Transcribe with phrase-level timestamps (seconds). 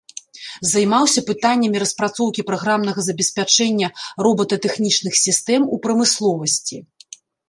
[0.73, 3.87] Займаўся пытаннямі распрацоўкі праграмнага забеспячэння
[4.29, 6.77] робататэхнічных сістэм у прамысловасці.